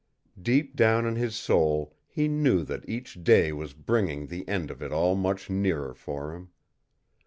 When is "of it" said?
4.71-4.91